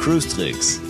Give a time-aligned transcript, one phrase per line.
[0.00, 0.80] Cruise Tricks,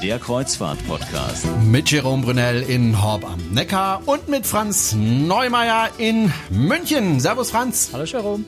[0.00, 1.44] der Kreuzfahrt-Podcast.
[1.64, 7.18] Mit Jerome Brunel in Horb am Neckar und mit Franz Neumeier in München.
[7.18, 7.90] Servus Franz.
[7.92, 8.44] Hallo Jerome.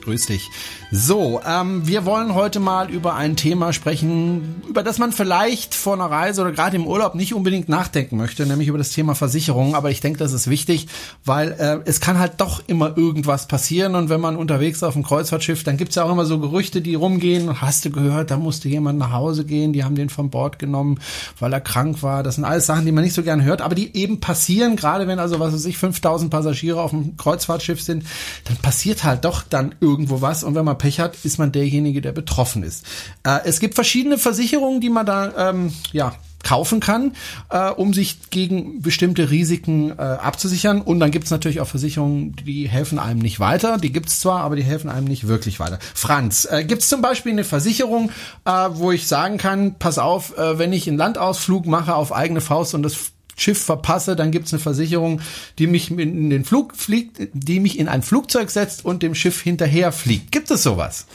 [0.00, 0.48] Grüß dich.
[0.90, 5.92] So, ähm, wir wollen heute mal über ein Thema sprechen, über das man vielleicht vor
[5.92, 9.74] einer Reise oder gerade im Urlaub nicht unbedingt nachdenken möchte, nämlich über das Thema Versicherung.
[9.74, 10.88] Aber ich denke, das ist wichtig,
[11.26, 13.96] weil äh, es kann halt doch immer irgendwas passieren.
[13.96, 16.94] Und wenn man unterwegs auf dem Kreuzfahrtschiff, dann gibt's ja auch immer so Gerüchte, die
[16.94, 17.60] rumgehen.
[17.60, 21.00] Hast du gehört, da musste jemand nach Hause gehen, die haben den von Bord genommen,
[21.38, 22.22] weil er krank war.
[22.22, 25.06] Das sind alles Sachen, die man nicht so gern hört, aber die eben passieren, gerade
[25.06, 28.04] wenn also, was weiß ich, 5000 Passagiere auf dem Kreuzfahrtschiff sind,
[28.44, 30.44] dann passiert halt doch dann irgendwo was.
[30.44, 32.86] Und wenn man Pech hat, ist man derjenige, der betroffen ist.
[33.24, 37.14] Äh, es gibt verschiedene Versicherungen, die man da ähm, ja kaufen kann,
[37.50, 40.80] äh, um sich gegen bestimmte Risiken äh, abzusichern.
[40.80, 43.78] Und dann gibt's natürlich auch Versicherungen, die helfen einem nicht weiter.
[43.78, 45.78] Die gibt's zwar, aber die helfen einem nicht wirklich weiter.
[45.94, 48.10] Franz, äh, gibt's zum Beispiel eine Versicherung,
[48.44, 52.40] äh, wo ich sagen kann, pass auf, äh, wenn ich einen Landausflug mache auf eigene
[52.40, 55.20] Faust und das Schiff verpasse, dann gibt's eine Versicherung,
[55.58, 59.40] die mich in den Flug fliegt, die mich in ein Flugzeug setzt und dem Schiff
[59.40, 60.32] hinterher fliegt.
[60.32, 61.06] Gibt es sowas?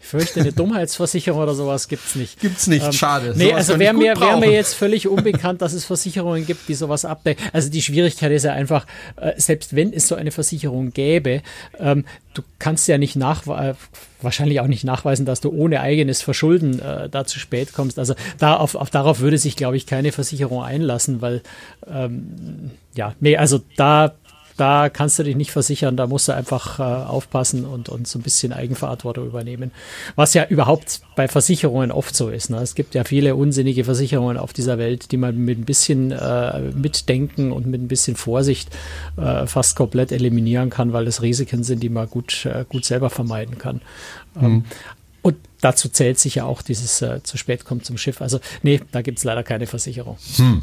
[0.00, 2.40] Ich fürchte, eine Dummheitsversicherung oder sowas gibt's nicht.
[2.40, 3.34] Gibt's nicht, ähm, schade.
[3.36, 6.74] Nee, sowas also wäre mir, wär mir jetzt völlig unbekannt, dass es Versicherungen gibt, die
[6.74, 7.44] sowas abdecken.
[7.52, 11.42] Also die Schwierigkeit ist ja einfach, äh, selbst wenn es so eine Versicherung gäbe,
[11.78, 12.04] ähm,
[12.38, 13.74] du kannst ja nicht nach, äh,
[14.22, 17.98] wahrscheinlich auch nicht nachweisen, dass du ohne eigenes Verschulden äh, da zu spät kommst.
[17.98, 21.42] Also da auf, auf darauf würde sich, glaube ich, keine Versicherung einlassen, weil
[21.86, 24.14] ähm, ja, nee, also da
[24.58, 28.18] da kannst du dich nicht versichern, da musst du einfach äh, aufpassen und, und so
[28.18, 29.70] ein bisschen Eigenverantwortung übernehmen.
[30.16, 32.50] Was ja überhaupt bei Versicherungen oft so ist.
[32.50, 32.58] Ne?
[32.58, 36.60] Es gibt ja viele unsinnige Versicherungen auf dieser Welt, die man mit ein bisschen äh,
[36.72, 38.68] Mitdenken und mit ein bisschen Vorsicht
[39.16, 43.10] äh, fast komplett eliminieren kann, weil es Risiken sind, die man gut, äh, gut selber
[43.10, 43.80] vermeiden kann.
[44.40, 44.64] Mhm.
[45.60, 48.20] Dazu zählt sich ja auch dieses äh, zu spät kommt zum Schiff.
[48.20, 50.16] Also nee, da gibt es leider keine Versicherung.
[50.36, 50.62] Hm.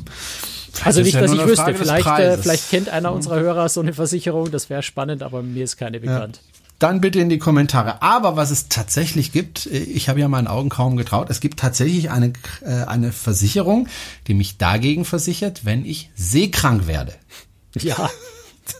[0.84, 1.74] Also nicht, ja dass ich wüsste.
[1.76, 3.16] Vielleicht, äh, vielleicht kennt einer hm.
[3.16, 6.40] unserer Hörer so eine Versicherung, das wäre spannend, aber mir ist keine bekannt.
[6.42, 6.56] Ja.
[6.78, 8.02] Dann bitte in die Kommentare.
[8.02, 11.60] Aber was es tatsächlich gibt, äh, ich habe ja meinen Augen kaum getraut, es gibt
[11.60, 13.88] tatsächlich eine, äh, eine Versicherung,
[14.28, 17.14] die mich dagegen versichert, wenn ich seekrank werde.
[17.80, 18.10] Ja.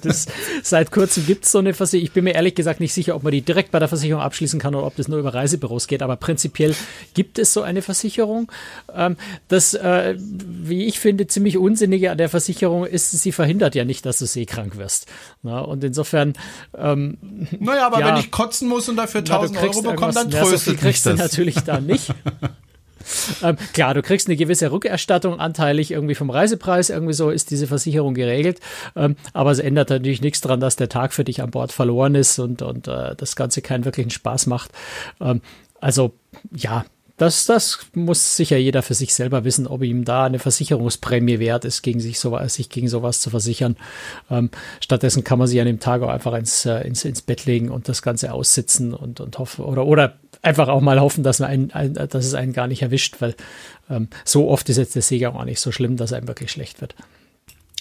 [0.02, 0.28] Das,
[0.64, 2.06] seit kurzem gibt es so eine Versicherung.
[2.06, 4.60] Ich bin mir ehrlich gesagt nicht sicher, ob man die direkt bei der Versicherung abschließen
[4.60, 6.02] kann oder ob das nur über Reisebüros geht.
[6.02, 6.76] Aber prinzipiell
[7.14, 8.52] gibt es so eine Versicherung.
[8.94, 13.86] Ähm, das, äh, wie ich finde, ziemlich Unsinnige an der Versicherung ist, sie verhindert ja
[13.86, 15.08] nicht, dass du seekrank wirst.
[15.44, 16.34] Und insofern.
[16.78, 17.18] Ähm,
[17.60, 20.46] naja, aber ja, wenn ich kotzen muss und dafür 1000 Euro bekomme, dann tröstet ja,
[20.46, 22.14] so viel kriegst du natürlich da nicht.
[23.42, 27.68] Ähm, klar, du kriegst eine gewisse Rückerstattung anteilig irgendwie vom Reisepreis, irgendwie so ist diese
[27.68, 28.60] Versicherung geregelt.
[28.96, 32.16] Ähm, aber es ändert natürlich nichts daran, dass der Tag für dich an Bord verloren
[32.16, 34.72] ist und, und äh, das Ganze keinen wirklichen Spaß macht.
[35.20, 35.42] Ähm,
[35.82, 36.14] also
[36.56, 36.86] ja,
[37.18, 41.64] das, das muss sicher jeder für sich selber wissen, ob ihm da eine Versicherungsprämie wert
[41.64, 43.78] ist, gegen sich, sowas, sich gegen sowas zu versichern.
[44.30, 44.50] Ähm,
[44.82, 47.70] stattdessen kann man sich an dem Tag auch einfach ins, äh, ins, ins Bett legen
[47.70, 50.16] und das Ganze aussitzen und, und hoffen, oder, oder
[50.46, 53.36] einfach auch mal hoffen, dass, einen, ein, dass es einen gar nicht erwischt, weil
[53.90, 56.82] ähm, so oft ist jetzt der Seegang auch nicht so schlimm, dass einem wirklich schlecht
[56.82, 56.96] wird.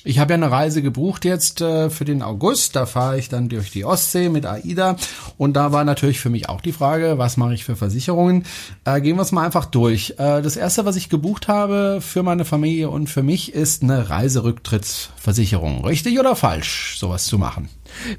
[0.06, 2.76] Ich habe ja eine Reise gebucht jetzt äh, für den August.
[2.76, 4.96] Da fahre ich dann durch die Ostsee mit AIDA.
[5.38, 8.44] Und da war natürlich für mich auch die Frage, was mache ich für Versicherungen?
[8.84, 10.16] Äh, gehen wir es mal einfach durch.
[10.18, 14.10] Äh, das erste, was ich gebucht habe für meine Familie und für mich, ist eine
[14.10, 15.86] Reiserücktrittsversicherung.
[15.86, 17.70] Richtig oder falsch, sowas zu machen?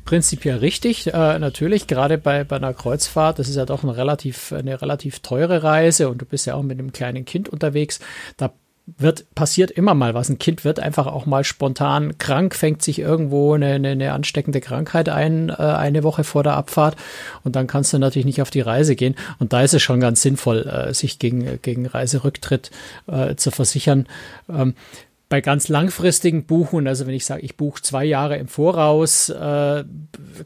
[0.05, 4.53] Prinzipiell richtig, äh, natürlich, gerade bei, bei einer Kreuzfahrt, das ist ja doch eine relativ,
[4.53, 7.99] eine relativ teure Reise und du bist ja auch mit einem kleinen Kind unterwegs.
[8.37, 8.53] Da
[8.85, 10.29] wird, passiert immer mal was.
[10.29, 14.61] Ein Kind wird einfach auch mal spontan krank, fängt sich irgendwo eine, eine, eine ansteckende
[14.61, 16.95] Krankheit ein, äh, eine Woche vor der Abfahrt
[17.43, 19.15] und dann kannst du natürlich nicht auf die Reise gehen.
[19.39, 22.71] Und da ist es schon ganz sinnvoll, äh, sich gegen, gegen Reiserücktritt
[23.07, 24.07] äh, zu versichern.
[24.49, 24.75] Ähm,
[25.35, 29.83] bei ganz langfristigen Buchen, also wenn ich sage, ich buche zwei Jahre im Voraus, äh,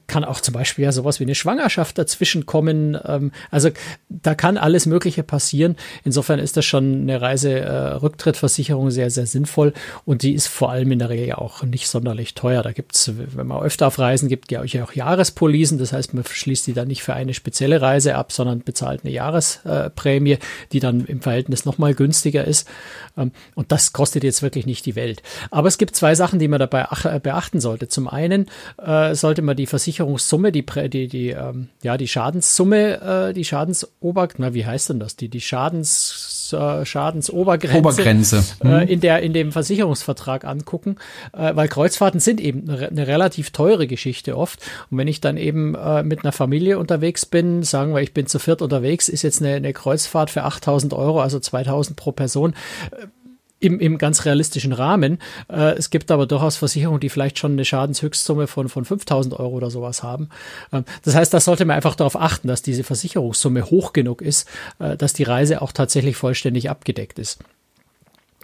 [0.07, 2.97] kann auch zum Beispiel ja sowas wie eine Schwangerschaft dazwischen kommen.
[3.06, 3.69] Ähm, also
[4.09, 5.75] da kann alles Mögliche passieren.
[6.03, 9.74] Insofern ist das schon eine Reiserücktrittversicherung äh, sehr, sehr sinnvoll
[10.06, 12.63] und die ist vor allem in der Regel auch nicht sonderlich teuer.
[12.63, 15.77] Da gibt's, wenn man öfter auf Reisen gibt, ja auch Jahrespolisen.
[15.77, 19.13] Das heißt, man schließt die dann nicht für eine spezielle Reise ab, sondern bezahlt eine
[19.13, 20.39] Jahresprämie,
[20.71, 22.68] die dann im Verhältnis nochmal günstiger ist.
[23.15, 25.22] Ähm, und das kostet jetzt wirklich nicht die Welt.
[25.52, 27.88] Aber es gibt zwei Sachen, die man dabei äh, beachten sollte.
[27.88, 28.48] Zum einen
[28.78, 34.28] äh, sollte man die Versicherungssumme, die, die, die, ähm, ja, die Schadenssumme, äh, die Schadensober,
[34.38, 35.16] na, wie heißt denn das?
[35.16, 38.44] Die, die Schadens äh, Schadensobergrenze Obergrenze.
[38.64, 40.98] Äh, in, der, in dem Versicherungsvertrag angucken,
[41.32, 44.60] weil Kreuzfahrten sind eben eine, relativ teure Geschichte oft.
[44.90, 45.72] Und wenn ich dann eben
[46.04, 49.54] mit einer Familie unterwegs bin, sagen wir, ich bin zu viert unterwegs, ist jetzt eine,
[49.54, 52.54] eine Kreuzfahrt für 8000 Euro, also 2000 pro Person
[53.60, 55.20] im, im ganz realistischen Rahmen.
[55.50, 59.56] Äh, es gibt aber durchaus Versicherungen, die vielleicht schon eine Schadenshöchstsumme von, von 5000 Euro
[59.56, 60.30] oder sowas haben.
[60.72, 64.48] Ähm, das heißt, da sollte man einfach darauf achten, dass diese Versicherungssumme hoch genug ist,
[64.80, 67.40] äh, dass die Reise auch tatsächlich vollständig abgedeckt ist.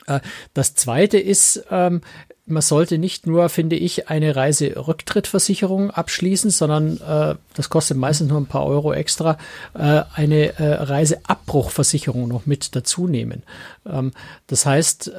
[0.07, 0.19] Äh,
[0.53, 2.01] das zweite ist, ähm,
[2.47, 8.39] man sollte nicht nur, finde ich, eine Reiserücktrittversicherung abschließen, sondern äh, das kostet meistens nur
[8.39, 9.37] ein paar Euro extra,
[9.73, 13.43] äh, eine Reiseabbruchversicherung noch mit dazu nehmen.
[13.85, 14.11] Ähm,
[14.47, 15.11] das heißt,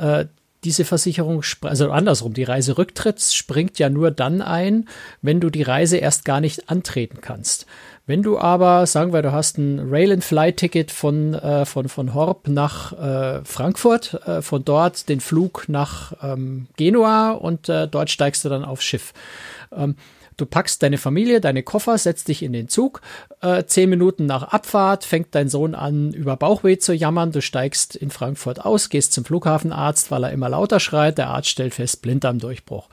[0.67, 4.89] diese Versicherung, also andersrum, die Reiserücktritt springt ja nur dann ein,
[5.23, 7.67] wenn du die Reise erst gar nicht antreten kannst.
[8.05, 12.93] Wenn du aber, sagen wir, du hast ein Rail-and-Fly-Ticket von, äh, von, von Horb nach
[12.93, 18.49] äh, Frankfurt, äh, von dort den Flug nach ähm, Genua und äh, dort steigst du
[18.49, 19.15] dann aufs Schiff.
[19.73, 19.95] Ähm,
[20.37, 23.01] du packst deine Familie, deine Koffer, setzt dich in den Zug.
[23.41, 27.33] Äh, zehn Minuten nach Abfahrt fängt dein Sohn an, über Bauchweh zu jammern.
[27.33, 31.19] Du steigst in Frankfurt aus, gehst zum Flughafenarzt, weil er immer lauter schreit.
[31.19, 32.89] Der Arzt stellt fest, Blinddarmdurchbruch.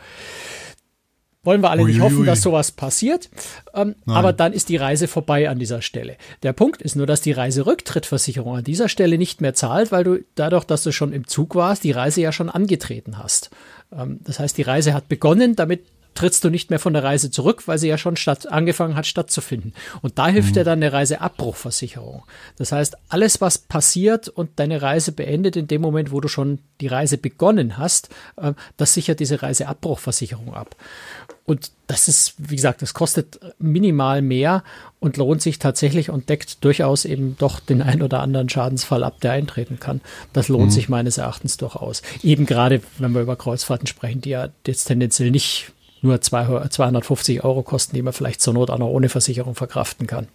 [1.45, 3.30] Wollen wir alle nicht hoffen, dass sowas passiert.
[3.74, 6.16] Ähm, aber dann ist die Reise vorbei an dieser Stelle.
[6.42, 10.19] Der Punkt ist nur, dass die Reiserücktrittversicherung an dieser Stelle nicht mehr zahlt, weil du
[10.36, 13.50] dadurch, dass du schon im Zug warst, die Reise ja schon angetreten hast.
[13.92, 17.31] Ähm, das heißt, die Reise hat begonnen, damit trittst du nicht mehr von der Reise
[17.31, 19.74] zurück, weil sie ja schon statt, angefangen hat stattzufinden.
[20.01, 20.54] Und da hilft mhm.
[20.54, 22.24] dir dann eine Reiseabbruchversicherung.
[22.57, 26.60] Das heißt, alles, was passiert und deine Reise beendet in dem Moment, wo du schon
[26.81, 30.75] die Reise begonnen hast, äh, das sichert diese Reiseabbruchversicherung ab.
[31.45, 34.63] Und das ist, wie gesagt, das kostet minimal mehr
[35.00, 39.19] und lohnt sich tatsächlich und deckt durchaus eben doch den ein oder anderen Schadensfall ab,
[39.19, 40.00] der eintreten kann.
[40.31, 40.71] Das lohnt mhm.
[40.71, 42.01] sich meines Erachtens durchaus.
[42.21, 45.74] Eben gerade, wenn wir über Kreuzfahrten sprechen, die ja jetzt tendenziell nicht
[46.04, 50.28] nur 250 Euro kosten, die man vielleicht zur Not auch noch ohne Versicherung verkraften kann.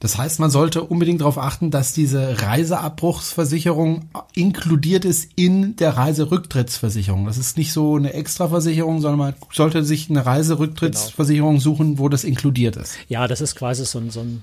[0.00, 7.26] Das heißt, man sollte unbedingt darauf achten, dass diese Reiseabbruchsversicherung inkludiert ist in der Reiserücktrittsversicherung.
[7.26, 11.62] Das ist nicht so eine Extraversicherung, sondern man sollte sich eine Reiserücktrittsversicherung genau.
[11.62, 12.94] suchen, wo das inkludiert ist.
[13.08, 14.42] Ja, das ist quasi so ein, so ein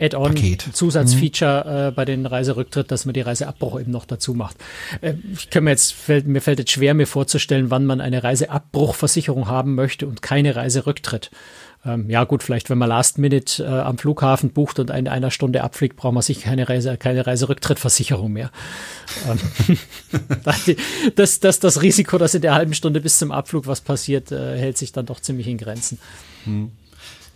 [0.00, 0.34] Add-on,
[0.72, 1.88] Zusatzfeature mhm.
[1.88, 4.56] äh, bei den Reiserücktritt, dass man die Reiseabbruch eben noch dazu macht.
[5.00, 8.24] Äh, ich kann mir jetzt, fällt, mir fällt jetzt schwer, mir vorzustellen, wann man eine
[8.24, 11.30] Reiseabbruchversicherung haben möchte und keine Reiserücktritt.
[11.84, 15.30] Ähm, ja gut, vielleicht wenn man Last Minute äh, am Flughafen bucht und in einer
[15.30, 18.50] Stunde abfliegt, braucht man sich keine Reise, keine Reiserücktrittversicherung mehr.
[19.26, 19.78] Ähm,
[21.14, 24.58] das, das, das Risiko, dass in der halben Stunde bis zum Abflug was passiert, äh,
[24.58, 25.98] hält sich dann doch ziemlich in Grenzen.
[26.44, 26.70] Hm.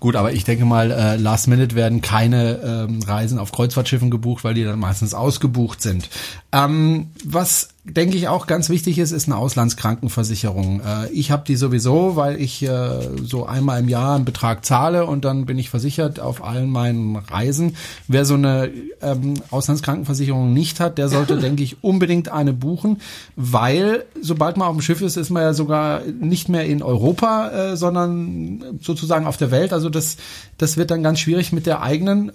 [0.05, 4.45] Gut, aber ich denke mal, äh, Last Minute werden keine ähm, Reisen auf Kreuzfahrtschiffen gebucht,
[4.45, 6.11] weil die dann meistens ausgebucht sind.
[6.53, 10.81] Ähm, was denke ich auch ganz wichtig ist, ist eine Auslandskrankenversicherung.
[10.81, 15.05] Äh, ich habe die sowieso, weil ich äh, so einmal im Jahr einen Betrag zahle
[15.05, 17.77] und dann bin ich versichert auf allen meinen Reisen.
[18.09, 18.71] Wer so eine
[19.03, 23.03] ähm, Auslandskrankenversicherung nicht hat, der sollte, denke ich, unbedingt eine buchen,
[23.37, 27.51] weil sobald man auf dem Schiff ist, ist man ja sogar nicht mehr in Europa,
[27.51, 29.75] äh, sondern sozusagen auf der Welt.
[29.75, 30.17] Also das,
[30.57, 32.33] das wird dann ganz schwierig mit der eigenen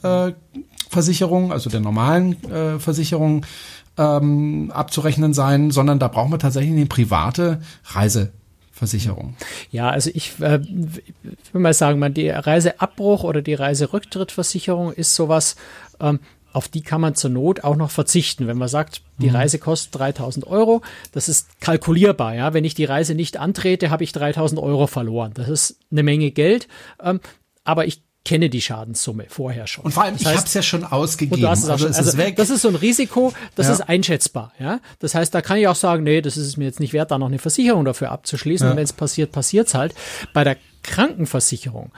[0.90, 2.36] Versicherung, also der normalen
[2.80, 3.46] Versicherung
[4.00, 9.36] ähm, abzurechnen sein, sondern da brauchen wir tatsächlich eine private Reiseversicherung.
[9.72, 15.16] Ja, also ich, äh, ich will mal sagen, man, die Reiseabbruch oder die Reiserücktrittversicherung ist
[15.16, 15.58] sowas,
[16.00, 16.20] ähm,
[16.52, 18.48] auf die kann man zur Not auch noch verzichten.
[18.48, 19.36] Wenn man sagt, die mhm.
[19.36, 22.34] Reise kostet 3000 Euro, das ist kalkulierbar.
[22.34, 25.32] Ja, wenn ich die Reise nicht antrete, habe ich 3000 Euro verloren.
[25.36, 26.68] Das ist eine Menge Geld.
[27.04, 27.20] Ähm,
[27.66, 29.86] aber ich kenne die Schadenssumme vorher schon.
[29.86, 31.46] Und vor allem, das heißt, ich habe es ja schon ausgegeben.
[31.46, 32.36] also schon, also weg.
[32.36, 33.74] Das ist so ein Risiko, das ja.
[33.74, 34.54] ist einschätzbar.
[34.60, 36.94] Ja, Das heißt, da kann ich auch sagen, nee, das ist es mir jetzt nicht
[36.94, 38.66] wert, da noch eine Versicherung dafür abzuschließen.
[38.66, 38.72] Ja.
[38.72, 39.96] Und wenn es passiert, passiert's halt.
[40.34, 41.92] Bei der Krankenversicherung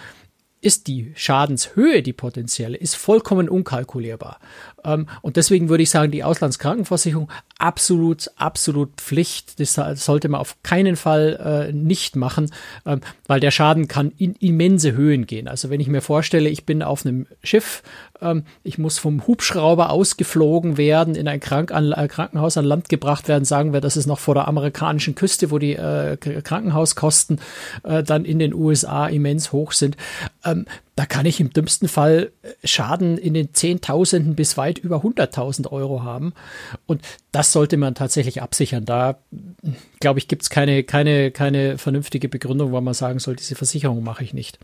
[0.61, 4.39] ist die Schadenshöhe, die potenzielle, ist vollkommen unkalkulierbar.
[4.83, 9.59] Ähm, und deswegen würde ich sagen, die Auslandskrankenversicherung absolut, absolut Pflicht.
[9.59, 12.51] Das sollte man auf keinen Fall äh, nicht machen,
[12.85, 15.47] ähm, weil der Schaden kann in immense Höhen gehen.
[15.47, 17.83] Also wenn ich mir vorstelle, ich bin auf einem Schiff,
[18.21, 22.89] ähm, ich muss vom Hubschrauber ausgeflogen werden, in ein Krank an, äh, Krankenhaus an Land
[22.89, 27.39] gebracht werden, sagen wir, das ist noch vor der amerikanischen Küste, wo die äh, Krankenhauskosten
[27.83, 29.97] äh, dann in den USA immens hoch sind.
[30.45, 34.97] Ähm, da kann ich im dümmsten Fall äh, Schaden in den Zehntausenden bis weit über
[34.97, 36.33] 100.000 Euro haben.
[36.85, 38.85] Und das sollte man tatsächlich absichern.
[38.85, 39.19] Da,
[39.99, 44.03] glaube ich, gibt es keine, keine, keine vernünftige Begründung, warum man sagen soll, diese Versicherung
[44.03, 44.59] mache ich nicht.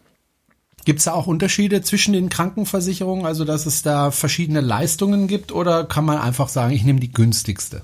[0.86, 5.52] Gibt es da auch Unterschiede zwischen den Krankenversicherungen, also dass es da verschiedene Leistungen gibt
[5.52, 7.84] oder kann man einfach sagen, ich nehme die günstigste?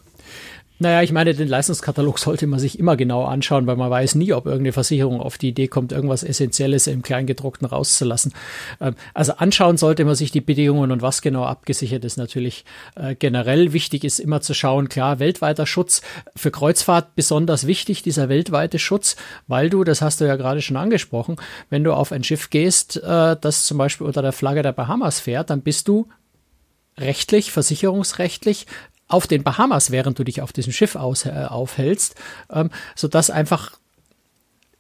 [0.79, 4.33] Naja, ich meine, den Leistungskatalog sollte man sich immer genau anschauen, weil man weiß nie,
[4.33, 8.33] ob irgendeine Versicherung auf die Idee kommt, irgendwas Essentielles im Kleingedruckten rauszulassen.
[8.81, 12.65] Ähm, also anschauen sollte man sich die Bedingungen und was genau abgesichert ist natürlich
[12.95, 13.71] äh, generell.
[13.71, 16.01] Wichtig ist immer zu schauen, klar, weltweiter Schutz
[16.35, 19.15] für Kreuzfahrt besonders wichtig, dieser weltweite Schutz,
[19.47, 21.37] weil du, das hast du ja gerade schon angesprochen,
[21.69, 25.19] wenn du auf ein Schiff gehst, äh, das zum Beispiel unter der Flagge der Bahamas
[25.19, 26.07] fährt, dann bist du
[26.97, 28.67] rechtlich, versicherungsrechtlich
[29.13, 32.15] auf den Bahamas, während du dich auf diesem Schiff aus, äh, aufhältst,
[32.51, 33.77] ähm, sodass einfach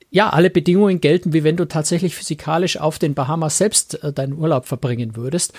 [0.09, 4.33] ja, alle Bedingungen gelten, wie wenn du tatsächlich physikalisch auf den Bahamas selbst äh, deinen
[4.33, 5.53] Urlaub verbringen würdest.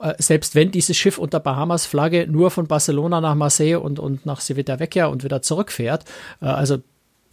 [0.00, 4.40] Äh, selbst wenn dieses Schiff unter Bahamas-Flagge nur von Barcelona nach Marseille und, und nach
[4.40, 6.04] Civitavecchia und wieder zurückfährt,
[6.40, 6.78] äh, also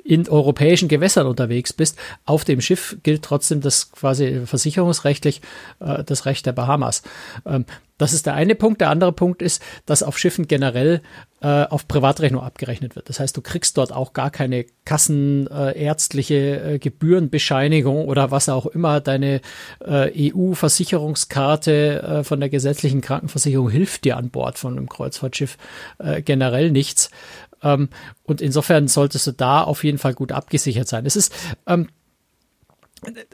[0.06, 5.42] in europäischen Gewässern unterwegs bist, auf dem Schiff gilt trotzdem das quasi versicherungsrechtlich
[5.80, 7.02] äh, das Recht der Bahamas.
[7.46, 7.66] Ähm,
[7.98, 8.82] das ist der eine Punkt.
[8.82, 11.02] Der andere Punkt ist, dass auf Schiffen generell
[11.42, 13.08] äh, auf Privatrechnung abgerechnet wird.
[13.08, 19.00] Das heißt, du kriegst dort auch gar keine kassenärztliche äh, Gebührenbescheinigung oder was auch immer.
[19.00, 19.42] Deine
[19.84, 25.58] äh, EU-Versicherungskarte äh, von der gesetzlichen Krankenversicherung hilft dir an Bord von einem Kreuzfahrtschiff
[25.98, 27.10] äh, generell nichts.
[27.66, 27.90] Ähm,
[28.24, 31.06] und insofern solltest du da auf jeden Fall gut abgesichert sein.
[31.06, 31.34] Es ist
[31.68, 31.90] ähm,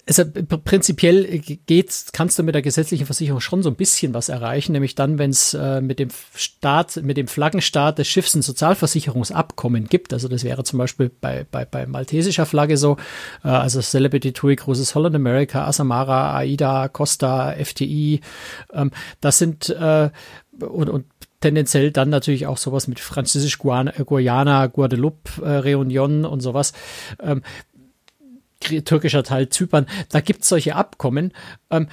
[0.08, 4.74] also prinzipiell geht, kannst du mit der gesetzlichen Versicherung schon so ein bisschen was erreichen,
[4.74, 9.88] nämlich dann, wenn es äh, mit dem Staat, mit dem Flaggenstaat des Schiffs ein Sozialversicherungsabkommen
[9.88, 10.14] gibt.
[10.14, 12.98] Also das wäre zum Beispiel bei, bei, bei maltesischer Flagge so,
[13.44, 18.22] äh, also Celebrity TUI Cruises Holland America, Asamara, AIDA, Costa, FTI.
[18.74, 20.10] Ähm, das sind äh,
[20.60, 21.06] und, und
[21.42, 26.74] tendenziell dann natürlich auch sowas mit Französisch Guayana, Guadeloupe, äh, Reunion und sowas.
[27.22, 27.42] Ähm,
[28.86, 31.34] türkischer Teil Zypern, da gibt es solche Abkommen.
[31.70, 31.88] Ähm,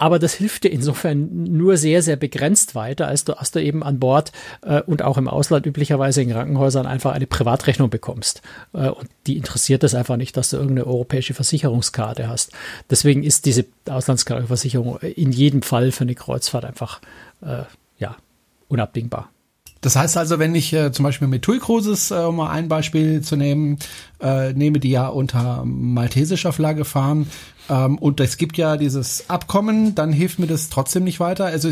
[0.00, 3.82] aber das hilft dir insofern nur sehr, sehr begrenzt weiter, als du, als du eben
[3.82, 8.40] an Bord äh, und auch im Ausland üblicherweise in Krankenhäusern einfach eine Privatrechnung bekommst.
[8.72, 12.52] Äh, und die interessiert es einfach nicht, dass du irgendeine europäische Versicherungskarte hast.
[12.88, 17.02] Deswegen ist diese Auslandskrankenversicherung in jedem Fall für eine Kreuzfahrt einfach
[17.42, 17.64] äh,
[18.70, 19.28] unabdingbar.
[19.82, 22.68] Das heißt also, wenn ich äh, zum Beispiel mit TUI Cruises, äh, um mal ein
[22.68, 23.78] Beispiel zu nehmen,
[24.20, 27.26] äh, nehme, die ja unter maltesischer Flagge fahren,
[27.70, 31.46] ähm, und es gibt ja dieses Abkommen, dann hilft mir das trotzdem nicht weiter.
[31.46, 31.70] Also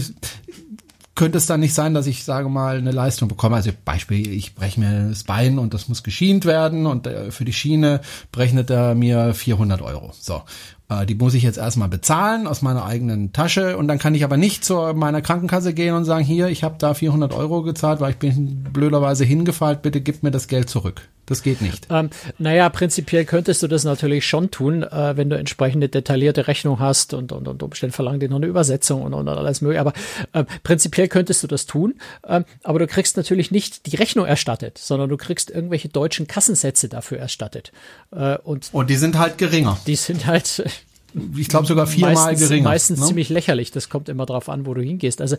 [1.16, 3.56] könnte es dann nicht sein, dass ich sage mal eine Leistung bekomme.
[3.56, 7.44] Also Beispiel, ich breche mir das Bein und das muss geschient werden und äh, für
[7.44, 8.00] die Schiene
[8.32, 10.12] berechnet er mir 400 Euro.
[10.18, 10.42] So.
[10.88, 14.24] Äh, die muss ich jetzt erstmal bezahlen aus meiner eigenen Tasche und dann kann ich
[14.24, 18.00] aber nicht zu meiner Krankenkasse gehen und sagen, hier, ich habe da 400 Euro gezahlt,
[18.00, 21.08] weil ich bin blöderweise hingefallen, bitte gib mir das Geld zurück.
[21.28, 21.88] Das geht nicht.
[21.90, 26.78] Ähm, naja, prinzipiell könntest du das natürlich schon tun, äh, wenn du entsprechende detaillierte Rechnung
[26.78, 29.80] hast und, und, und Umständen verlangen die noch eine Übersetzung und, und alles mögliche.
[29.82, 29.92] Aber
[30.32, 34.78] äh, prinzipiell könntest du das tun, äh, aber du kriegst natürlich nicht die Rechnung erstattet,
[34.78, 37.72] sondern du kriegst irgendwelche deutschen Kassensätze dafür erstattet.
[38.10, 39.78] Äh, und, und die sind halt geringer.
[39.86, 40.64] Die sind halt
[41.36, 42.68] ich glaube sogar viermal meistens, geringer.
[42.68, 43.06] Meistens ne?
[43.06, 43.70] ziemlich lächerlich.
[43.70, 45.20] Das kommt immer drauf an, wo du hingehst.
[45.20, 45.36] Also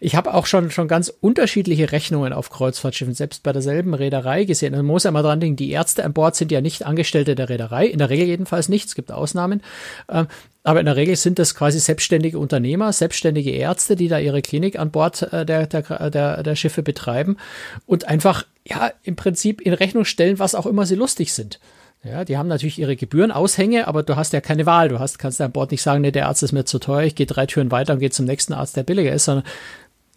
[0.00, 4.72] ich habe auch schon schon ganz unterschiedliche Rechnungen auf Kreuzfahrtschiffen, selbst bei derselben Reederei gesehen.
[4.72, 7.48] Man muss ja mal dran denken, die Ärzte an Bord sind ja nicht Angestellte der
[7.48, 8.88] Reederei, in der Regel jedenfalls nicht.
[8.88, 9.62] Es gibt Ausnahmen.
[10.08, 10.26] Ähm,
[10.62, 14.78] aber in der Regel sind das quasi selbstständige Unternehmer, selbstständige Ärzte, die da ihre Klinik
[14.78, 17.38] an Bord äh, der, der, der, der Schiffe betreiben
[17.86, 21.60] und einfach ja im Prinzip in Rechnung stellen, was auch immer sie lustig sind.
[22.02, 24.88] Ja, die haben natürlich ihre Gebührenaushänge, aber du hast ja keine Wahl.
[24.88, 27.14] Du hast, kannst an Bord nicht sagen, nee, der Arzt ist mir zu teuer, ich
[27.14, 29.44] gehe drei Türen weiter und gehe zum nächsten Arzt, der billiger ist, sondern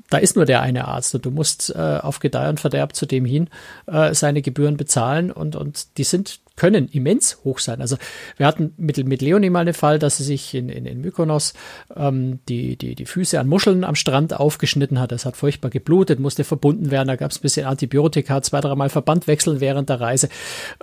[0.09, 3.05] da ist nur der eine Arzt und du musst äh, auf Gedeih und Verderb zu
[3.05, 3.49] dem hin
[3.87, 7.81] äh, seine Gebühren bezahlen und, und die sind, können immens hoch sein.
[7.81, 7.97] Also
[8.37, 11.53] wir hatten mit, mit Leonie mal den Fall, dass sie sich in, in, in Mykonos
[11.95, 15.11] ähm, die, die, die Füße an Muscheln am Strand aufgeschnitten hat.
[15.11, 18.89] Das hat furchtbar geblutet, musste verbunden werden, da gab es ein bisschen Antibiotika, zwei, dreimal
[18.89, 20.29] Verband wechseln während der Reise.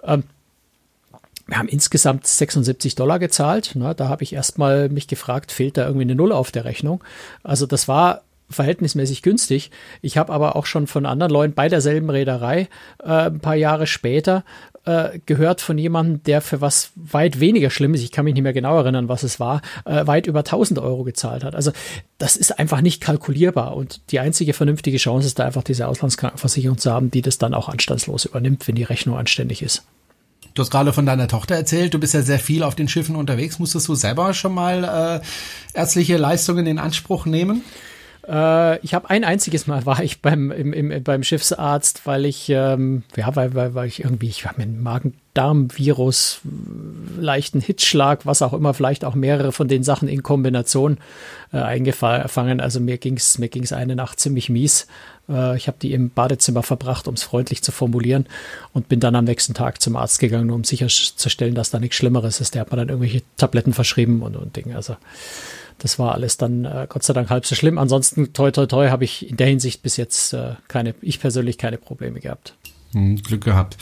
[0.02, 0.24] Ähm,
[1.50, 3.72] wir haben insgesamt 76 Dollar gezahlt.
[3.74, 7.02] Na, da habe ich erstmal mich gefragt, fehlt da irgendwie eine Null auf der Rechnung?
[7.42, 9.70] Also das war verhältnismäßig günstig.
[10.00, 12.68] Ich habe aber auch schon von anderen Leuten bei derselben Reederei
[13.02, 14.44] äh, ein paar Jahre später
[14.84, 18.52] äh, gehört von jemandem, der für was weit weniger Schlimmes, ich kann mich nicht mehr
[18.52, 21.54] genau erinnern, was es war, äh, weit über 1000 Euro gezahlt hat.
[21.54, 21.72] Also
[22.18, 26.78] das ist einfach nicht kalkulierbar und die einzige vernünftige Chance ist da einfach diese Auslandskrankenversicherung
[26.78, 29.84] zu haben, die das dann auch anstandslos übernimmt, wenn die Rechnung anständig ist.
[30.54, 33.16] Du hast gerade von deiner Tochter erzählt, du bist ja sehr viel auf den Schiffen
[33.16, 33.58] unterwegs.
[33.58, 35.22] Musstest du selber schon mal
[35.74, 37.62] äh, ärztliche Leistungen in Anspruch nehmen?
[38.30, 42.48] Äh, ich habe ein einziges Mal war ich beim, im, im, beim Schiffsarzt, weil ich,
[42.48, 46.40] ähm, ja, weil, weil, weil ich irgendwie, ich habe einen Magen-Darm-Virus,
[47.18, 50.98] leichten Hitzschlag, was auch immer, vielleicht auch mehrere von den Sachen in Kombination
[51.52, 52.60] äh, eingefangen.
[52.60, 54.86] Also mir ging's mir ging's eine Nacht ziemlich mies.
[55.28, 58.26] Äh, ich habe die im Badezimmer verbracht, um es freundlich zu formulieren
[58.72, 61.96] und bin dann am nächsten Tag zum Arzt gegangen, nur um sicherzustellen, dass da nichts
[61.96, 62.54] Schlimmeres ist.
[62.54, 64.76] Der hat mir dann irgendwelche Tabletten verschrieben und, und Dinge.
[64.76, 64.94] Also
[65.80, 67.78] das war alles dann äh, Gott sei Dank halb so schlimm.
[67.78, 71.58] Ansonsten, toi, toi, toi, habe ich in der Hinsicht bis jetzt äh, keine, ich persönlich
[71.58, 72.54] keine Probleme gehabt.
[72.92, 73.76] Hm, Glück gehabt.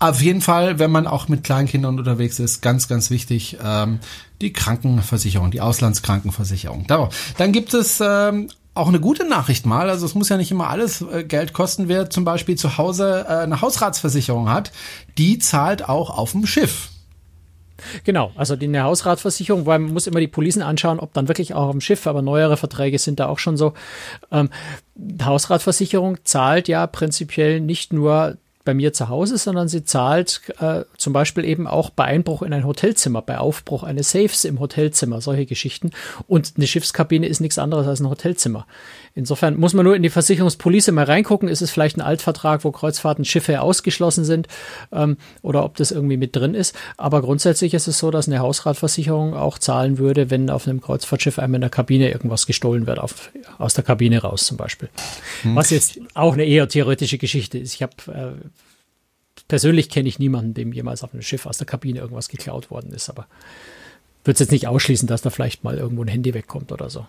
[0.00, 3.98] Auf jeden Fall, wenn man auch mit Kleinkindern unterwegs ist, ganz, ganz wichtig, ähm,
[4.40, 6.86] die Krankenversicherung, die Auslandskrankenversicherung.
[6.86, 9.90] Dann gibt es ähm, auch eine gute Nachricht mal.
[9.90, 11.88] Also es muss ja nicht immer alles äh, Geld kosten.
[11.88, 14.70] Wer zum Beispiel zu Hause äh, eine Hausratsversicherung hat,
[15.18, 16.90] die zahlt auch auf dem Schiff.
[18.04, 21.54] Genau, also die eine Hausratversicherung, weil man muss immer die Policen anschauen, ob dann wirklich
[21.54, 23.74] auch am Schiff, aber neuere Verträge sind da auch schon so.
[24.32, 24.50] Ähm,
[25.22, 31.12] Hausratversicherung zahlt ja prinzipiell nicht nur bei mir zu Hause, sondern sie zahlt äh, zum
[31.12, 35.46] Beispiel eben auch bei Einbruch in ein Hotelzimmer, bei Aufbruch eines Safes im Hotelzimmer, solche
[35.46, 35.90] Geschichten.
[36.26, 38.66] Und eine Schiffskabine ist nichts anderes als ein Hotelzimmer.
[39.14, 41.48] Insofern muss man nur in die Versicherungspolice mal reingucken.
[41.48, 44.46] Ist es vielleicht ein Altvertrag, wo Kreuzfahrten Schiffe ausgeschlossen sind
[44.92, 46.76] ähm, oder ob das irgendwie mit drin ist.
[46.96, 51.38] Aber grundsätzlich ist es so, dass eine Hausratversicherung auch zahlen würde, wenn auf einem Kreuzfahrtschiff
[51.38, 54.88] einem in der Kabine irgendwas gestohlen wird, auf, aus der Kabine raus zum Beispiel.
[55.42, 55.56] Hm.
[55.56, 57.74] Was jetzt auch eine eher theoretische Geschichte ist.
[57.74, 58.48] Ich habe äh,
[59.48, 62.92] persönlich kenne ich niemanden, dem jemals auf einem Schiff aus der Kabine irgendwas geklaut worden
[62.92, 63.26] ist, aber
[64.24, 67.06] würde es jetzt nicht ausschließen, dass da vielleicht mal irgendwo ein Handy wegkommt oder so.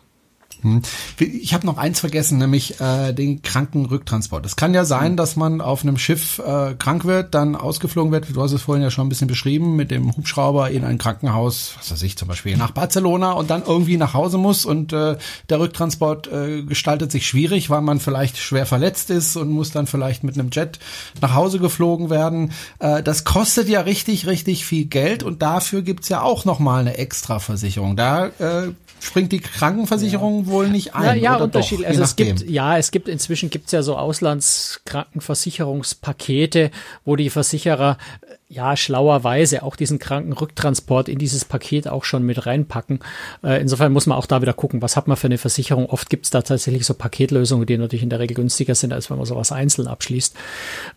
[0.61, 0.81] Hm.
[1.19, 4.45] Ich habe noch eins vergessen, nämlich äh, den Krankenrücktransport.
[4.45, 8.27] Es kann ja sein, dass man auf einem Schiff äh, krank wird, dann ausgeflogen wird,
[8.33, 11.73] du hast es vorhin ja schon ein bisschen beschrieben, mit dem Hubschrauber in ein Krankenhaus,
[11.77, 15.17] was weiß ich, zum Beispiel nach Barcelona und dann irgendwie nach Hause muss und äh,
[15.49, 19.87] der Rücktransport äh, gestaltet sich schwierig, weil man vielleicht schwer verletzt ist und muss dann
[19.87, 20.79] vielleicht mit einem Jet
[21.21, 22.51] nach Hause geflogen werden.
[22.79, 26.97] Äh, das kostet ja richtig, richtig viel Geld und dafür gibt's ja auch nochmal eine
[26.97, 27.95] Extraversicherung.
[27.95, 30.48] Da äh, springt die Krankenversicherung ja.
[30.49, 31.19] Wohl nicht ein.
[31.19, 31.87] Ja, ja unterschiedlich.
[31.87, 36.71] Also es gibt, ja, es gibt inzwischen gibt's ja so Auslandskrankenversicherungspakete,
[37.05, 37.97] wo die Versicherer
[38.49, 42.99] ja schlauerweise auch diesen Krankenrücktransport in dieses Paket auch schon mit reinpacken.
[43.43, 45.85] Äh, insofern muss man auch da wieder gucken, was hat man für eine Versicherung.
[45.85, 49.17] Oft gibt's da tatsächlich so Paketlösungen, die natürlich in der Regel günstiger sind, als wenn
[49.17, 50.35] man sowas einzeln abschließt.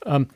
[0.06, 0.28] Ähm,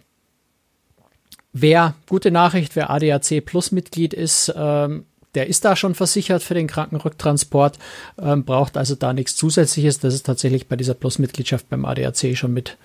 [1.54, 6.54] wer, gute Nachricht, wer ADAC Plus Mitglied ist, ähm, der ist da schon versichert für
[6.54, 7.78] den Krankenrücktransport,
[8.20, 10.00] ähm, braucht also da nichts Zusätzliches.
[10.00, 12.76] Das ist tatsächlich bei dieser Plus-Mitgliedschaft beim ADAC schon mit,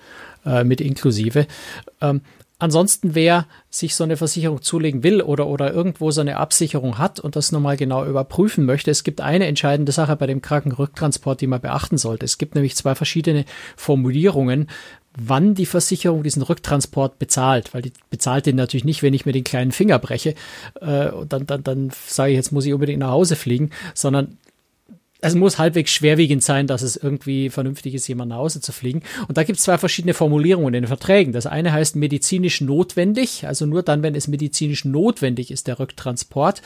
[0.46, 1.46] äh, mit inklusive.
[2.00, 2.20] Ähm,
[2.62, 7.18] Ansonsten, wer sich so eine Versicherung zulegen will oder, oder irgendwo so eine Absicherung hat
[7.18, 11.48] und das nochmal genau überprüfen möchte, es gibt eine entscheidende Sache bei dem Krankenrücktransport, die
[11.48, 12.24] man beachten sollte.
[12.24, 14.68] Es gibt nämlich zwei verschiedene Formulierungen,
[15.16, 19.32] wann die Versicherung diesen Rücktransport bezahlt, weil die bezahlt den natürlich nicht, wenn ich mir
[19.32, 20.34] den kleinen Finger breche
[20.80, 24.38] äh, und dann, dann, dann sage ich, jetzt muss ich unbedingt nach Hause fliegen, sondern
[25.24, 29.02] es muss halbwegs schwerwiegend sein, dass es irgendwie vernünftig ist, jemand nach Hause zu fliegen.
[29.28, 31.32] Und da gibt es zwei verschiedene Formulierungen in den Verträgen.
[31.32, 36.60] Das eine heißt medizinisch notwendig, also nur dann, wenn es medizinisch notwendig ist, der Rücktransport.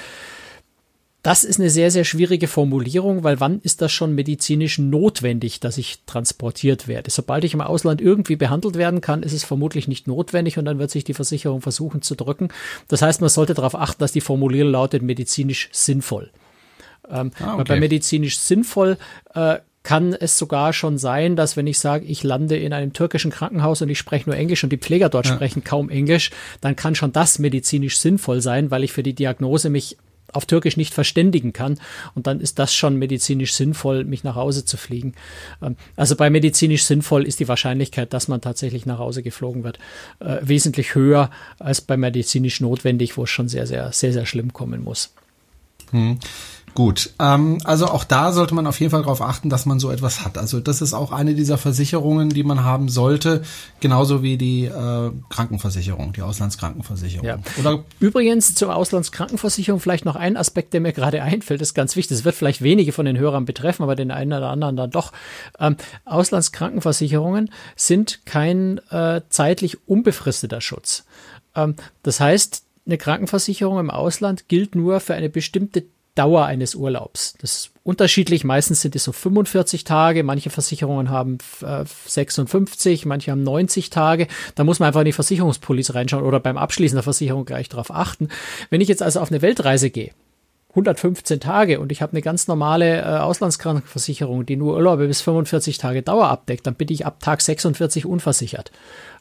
[1.26, 5.76] Das ist eine sehr, sehr schwierige Formulierung, weil wann ist das schon medizinisch notwendig, dass
[5.76, 7.10] ich transportiert werde?
[7.10, 10.78] Sobald ich im Ausland irgendwie behandelt werden kann, ist es vermutlich nicht notwendig und dann
[10.78, 12.50] wird sich die Versicherung versuchen zu drücken.
[12.86, 16.30] Das heißt, man sollte darauf achten, dass die Formulierung lautet medizinisch sinnvoll.
[17.10, 17.64] Ähm, ah, okay.
[17.66, 18.96] Bei medizinisch sinnvoll
[19.34, 23.32] äh, kann es sogar schon sein, dass wenn ich sage, ich lande in einem türkischen
[23.32, 25.34] Krankenhaus und ich spreche nur Englisch und die Pfleger dort ja.
[25.34, 29.70] sprechen kaum Englisch, dann kann schon das medizinisch sinnvoll sein, weil ich für die Diagnose
[29.70, 29.96] mich
[30.32, 31.78] auf Türkisch nicht verständigen kann.
[32.14, 35.14] Und dann ist das schon medizinisch sinnvoll, mich nach Hause zu fliegen.
[35.62, 39.78] Ähm, also bei medizinisch sinnvoll ist die Wahrscheinlichkeit, dass man tatsächlich nach Hause geflogen wird,
[40.20, 44.52] äh, wesentlich höher als bei medizinisch notwendig, wo es schon sehr, sehr, sehr, sehr schlimm
[44.52, 45.12] kommen muss.
[45.90, 46.18] Hm.
[46.76, 49.90] Gut, ähm, also auch da sollte man auf jeden Fall darauf achten, dass man so
[49.90, 50.36] etwas hat.
[50.36, 53.40] Also das ist auch eine dieser Versicherungen, die man haben sollte,
[53.80, 57.26] genauso wie die äh, Krankenversicherung, die Auslandskrankenversicherung.
[57.26, 57.38] Ja.
[57.58, 62.18] Oder Übrigens zur Auslandskrankenversicherung vielleicht noch ein Aspekt, der mir gerade einfällt, ist ganz wichtig.
[62.18, 65.12] Das wird vielleicht wenige von den Hörern betreffen, aber den einen oder anderen dann doch.
[65.58, 71.06] Ähm, Auslandskrankenversicherungen sind kein äh, zeitlich unbefristeter Schutz.
[71.54, 75.84] Ähm, das heißt, eine Krankenversicherung im Ausland gilt nur für eine bestimmte
[76.16, 77.34] Dauer eines Urlaubs.
[77.40, 78.42] Das ist unterschiedlich.
[78.42, 80.24] Meistens sind es so 45 Tage.
[80.24, 84.26] Manche Versicherungen haben äh, 56, manche haben 90 Tage.
[84.56, 87.92] Da muss man einfach in die Versicherungspolice reinschauen oder beim Abschließen der Versicherung gleich darauf
[87.92, 88.28] achten.
[88.70, 90.10] Wenn ich jetzt also auf eine Weltreise gehe,
[90.70, 95.78] 115 Tage und ich habe eine ganz normale äh, Auslandskrankenversicherung, die nur Urlaube bis 45
[95.78, 98.72] Tage Dauer abdeckt, dann bin ich ab Tag 46 unversichert.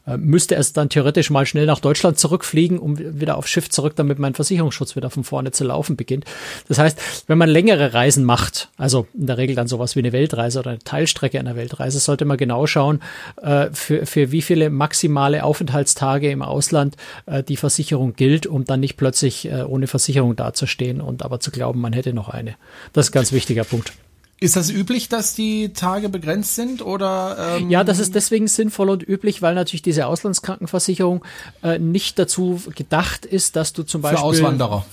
[0.06, 3.94] Äh, müsste es dann theoretisch mal schnell nach Deutschland zurückfliegen, um wieder auf Schiff zurück,
[3.96, 6.24] damit mein Versicherungsschutz wieder von vorne zu laufen beginnt.
[6.68, 10.12] Das heißt, wenn man längere Reisen macht, also in der Regel dann sowas wie eine
[10.12, 13.00] Weltreise oder eine Teilstrecke einer Weltreise, sollte man genau schauen,
[13.42, 18.80] äh, für, für wie viele maximale Aufenthaltstage im Ausland äh, die Versicherung gilt, um dann
[18.80, 22.56] nicht plötzlich ohne Versicherung dazustehen und aber zu glauben, man hätte noch eine.
[22.92, 23.92] Das ist ein ganz wichtiger Punkt.
[24.38, 27.56] Ist das üblich, dass die Tage begrenzt sind oder?
[27.58, 31.24] Ähm ja, das ist deswegen sinnvoll und üblich, weil natürlich diese Auslandskrankenversicherung
[31.62, 34.84] äh, nicht dazu gedacht ist, dass du zum Beispiel für Auswanderer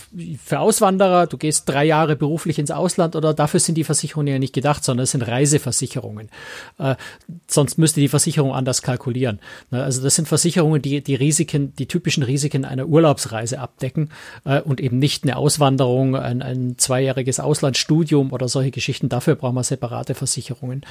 [0.44, 4.40] für Auswanderer, du gehst drei Jahre beruflich ins Ausland oder dafür sind die Versicherungen ja
[4.40, 6.30] nicht gedacht, sondern es sind Reiseversicherungen.
[6.78, 6.96] Äh,
[7.48, 9.40] sonst müsste die Versicherung anders kalkulieren.
[9.72, 14.10] Ne, also das sind Versicherungen, die die Risiken, die typischen Risiken einer Urlaubsreise abdecken
[14.46, 19.10] äh, und eben nicht eine Auswanderung, ein, ein zweijähriges Auslandsstudium oder solche Geschichten.
[19.10, 20.82] Dafür dafür brauchen wir separate Versicherungen.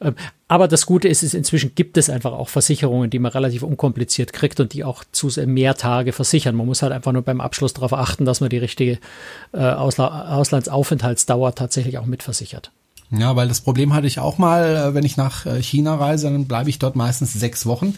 [0.00, 0.14] Ähm,
[0.48, 4.32] aber das Gute ist, ist, inzwischen gibt es einfach auch Versicherungen, die man relativ unkompliziert
[4.32, 6.54] kriegt und die auch zu mehr Tage versichern.
[6.54, 8.98] Man muss halt einfach nur beim Abschluss darauf achten, dass man die richtige
[9.52, 12.70] äh, Ausla Auslandsaufenthaltsdauer tatsächlich auch mitversichert.
[13.10, 16.30] Ja, weil das Problem hatte ich auch mal, äh, wenn ich nach äh, China reise,
[16.30, 17.94] dann bleibe ich dort meistens sechs Wochen.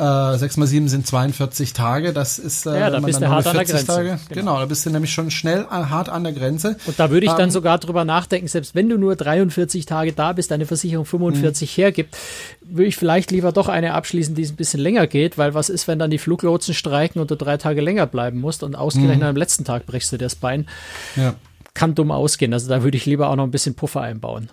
[0.00, 2.14] Äh, 6 mal 7 sind 42 Tage.
[2.14, 3.86] Das ist, äh, ja, da bist du hart an der Grenze.
[3.86, 4.40] Tage, genau.
[4.40, 4.58] genau.
[4.60, 6.78] da bist du nämlich schon schnell hart an der Grenze.
[6.86, 10.14] Und da würde ich dann ähm, sogar drüber nachdenken, selbst wenn du nur 43 Tage
[10.14, 11.82] da bist, deine Versicherung 45 mh.
[11.82, 12.16] hergibt,
[12.62, 15.86] würde ich vielleicht lieber doch eine abschließen, die ein bisschen länger geht, weil was ist,
[15.86, 19.24] wenn dann die Fluglotsen streiken und du drei Tage länger bleiben musst und ausgerechnet mhm.
[19.24, 20.66] am letzten Tag brichst du dir das Bein.
[21.14, 21.34] Ja.
[21.74, 22.54] Kann dumm ausgehen.
[22.54, 24.48] Also da würde ich lieber auch noch ein bisschen Puffer einbauen.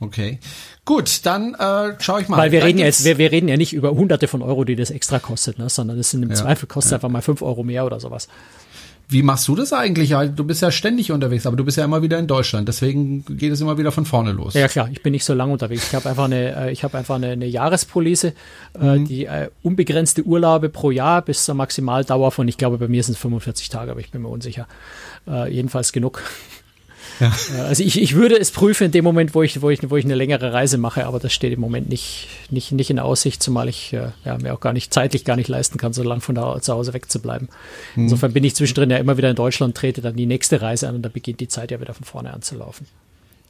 [0.00, 0.38] Okay.
[0.86, 2.38] Gut, dann äh, schaue ich mal.
[2.38, 4.90] Weil wir reden jetzt, wir, wir reden ja nicht über hunderte von Euro, die das
[4.90, 5.68] extra kostet, ne?
[5.68, 6.96] sondern das sind im ja, Zweifel kostet ja.
[6.96, 8.26] einfach mal fünf Euro mehr oder sowas.
[9.10, 10.10] Wie machst du das eigentlich?
[10.36, 12.68] Du bist ja ständig unterwegs, aber du bist ja immer wieder in Deutschland.
[12.68, 14.54] Deswegen geht es immer wieder von vorne los.
[14.54, 15.88] Ja klar, ich bin nicht so lange unterwegs.
[15.88, 18.34] Ich habe einfach eine, äh, ich habe einfach eine, eine Jahrespolice,
[18.80, 19.04] äh, mhm.
[19.06, 23.14] die äh, unbegrenzte Urlaube pro Jahr bis zur Maximaldauer von, ich glaube, bei mir sind
[23.14, 24.68] es 45 Tage, aber ich bin mir unsicher.
[25.26, 26.22] Äh, jedenfalls genug.
[27.20, 27.32] Ja.
[27.64, 30.04] Also ich, ich würde es prüfen in dem Moment, wo ich, wo, ich, wo ich
[30.04, 33.68] eine längere Reise mache, aber das steht im Moment nicht, nicht, nicht in Aussicht, zumal
[33.68, 36.34] ich äh, ja, mir auch gar nicht zeitlich gar nicht leisten kann, so lange von
[36.34, 37.48] da zu Hause wegzubleiben.
[37.94, 38.04] Mhm.
[38.04, 40.96] Insofern bin ich zwischendrin ja immer wieder in Deutschland, trete dann die nächste Reise an
[40.96, 42.86] und da beginnt die Zeit ja wieder von vorne an zu laufen.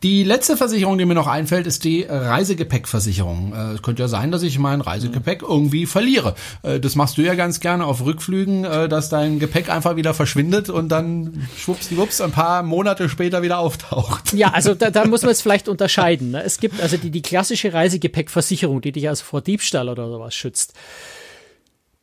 [0.03, 3.53] Die letzte Versicherung, die mir noch einfällt, ist die Reisegepäckversicherung.
[3.55, 6.35] Äh, es könnte ja sein, dass ich mein Reisegepäck irgendwie verliere.
[6.63, 10.15] Äh, das machst du ja ganz gerne auf Rückflügen, äh, dass dein Gepäck einfach wieder
[10.15, 14.33] verschwindet und dann schwuppsdiwupps ein paar Monate später wieder auftaucht.
[14.33, 16.31] Ja, also da, da muss man es vielleicht unterscheiden.
[16.31, 16.43] Ne?
[16.45, 20.73] Es gibt also die, die klassische Reisegepäckversicherung, die dich also vor Diebstahl oder sowas schützt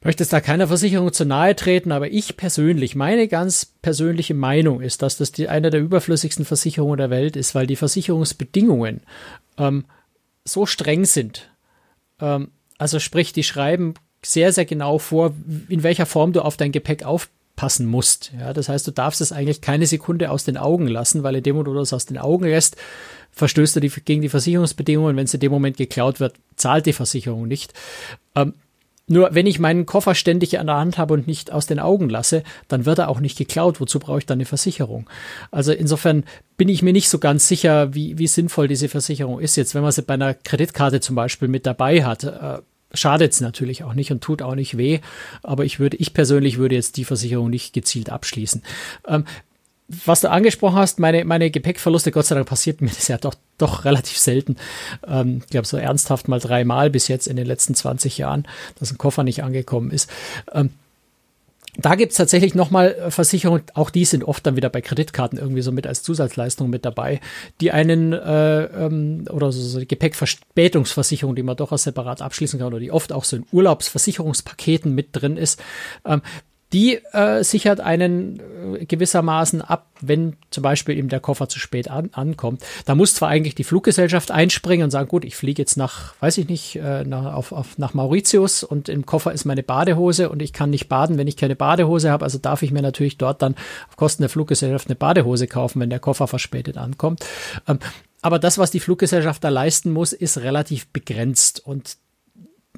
[0.02, 4.82] möchte es da keiner Versicherung zu nahe treten, aber ich persönlich, meine ganz persönliche Meinung
[4.82, 9.02] ist, dass das die, eine der überflüssigsten Versicherungen der Welt ist, weil die Versicherungsbedingungen
[9.58, 9.86] ähm,
[10.46, 11.50] so streng sind.
[12.22, 15.34] Ähm, also sprich, die schreiben sehr, sehr genau vor,
[15.68, 18.32] in welcher Form du auf dein Gepäck aufpassen musst.
[18.40, 21.44] Ja, das heißt, du darfst es eigentlich keine Sekunde aus den Augen lassen, weil in
[21.44, 22.78] dem Moment, wo du es aus den Augen lässt,
[23.32, 25.16] verstößt du die, gegen die Versicherungsbedingungen.
[25.16, 27.74] Wenn es in dem Moment geklaut wird, zahlt die Versicherung nicht.
[28.36, 28.54] Ähm,
[29.08, 32.10] nur wenn ich meinen Koffer ständig an der Hand habe und nicht aus den Augen
[32.10, 33.80] lasse, dann wird er auch nicht geklaut.
[33.80, 35.10] Wozu brauche ich dann eine Versicherung?
[35.50, 36.26] Also insofern
[36.58, 39.56] bin ich mir nicht so ganz sicher, wie, wie sinnvoll diese Versicherung ist.
[39.56, 42.60] Jetzt, wenn man sie bei einer Kreditkarte zum Beispiel mit dabei hat, äh,
[42.94, 45.00] schadet es natürlich auch nicht und tut auch nicht weh.
[45.42, 48.62] Aber ich würde, ich persönlich würde jetzt die Versicherung nicht gezielt abschließen.
[49.08, 49.26] Ähm,
[49.88, 53.36] was du angesprochen hast, meine, meine Gepäckverluste, Gott sei Dank passiert mir das ja doch,
[53.58, 54.58] doch relativ selten.
[55.08, 58.48] Ähm, ich glaube, so ernsthaft mal dreimal bis jetzt in den letzten 20 Jahren,
[58.80, 60.10] dass ein Koffer nicht angekommen ist.
[60.52, 60.72] Ähm,
[61.80, 65.72] da gibt's tatsächlich nochmal Versicherungen, auch die sind oft dann wieder bei Kreditkarten irgendwie so
[65.72, 67.22] mit als Zusatzleistung mit dabei,
[67.62, 72.70] die einen äh, ähm, oder so, so Gepäckverspätungsversicherung, die man doch auch separat abschließen kann
[72.70, 75.62] oder die oft auch so in Urlaubsversicherungspaketen mit drin ist,
[76.04, 76.24] ähm,
[76.74, 78.42] die äh, sichert einen
[78.76, 82.64] äh, gewissermaßen ab, wenn zum Beispiel eben der Koffer zu spät an, ankommt.
[82.86, 86.38] Da muss zwar eigentlich die Fluggesellschaft einspringen und sagen, gut, ich fliege jetzt nach, weiß
[86.40, 90.42] ich nicht, äh, nach, auf, auf, nach Mauritius und im Koffer ist meine Badehose und
[90.42, 92.26] ich kann nicht baden, wenn ich keine Badehose habe.
[92.26, 93.56] Also darf ich mir natürlich dort dann
[93.88, 97.26] auf Kosten der Fluggesellschaft eine Badehose kaufen, wenn der Koffer verspätet ankommt.
[97.68, 97.80] Ähm,
[98.22, 101.98] aber das, was die Fluggesellschaft da leisten muss, ist relativ begrenzt und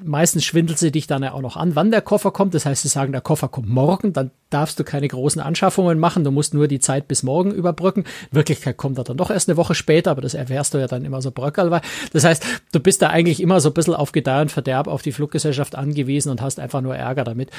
[0.02, 2.54] meistens schwindelt sie dich dann ja auch noch an, wann der Koffer kommt.
[2.54, 6.24] Das heißt, sie sagen, der Koffer kommt morgen, dann darfst du keine großen Anschaffungen machen.
[6.24, 8.04] Du musst nur die Zeit bis morgen überbrücken.
[8.30, 10.86] In Wirklichkeit kommt er dann doch erst eine Woche später, aber das erfährst du ja
[10.86, 11.82] dann immer so bröckelweise.
[12.12, 15.02] Das heißt, du bist da eigentlich immer so ein bisschen auf Gedeih und Verderb auf
[15.02, 17.50] die Fluggesellschaft angewiesen und hast einfach nur Ärger damit.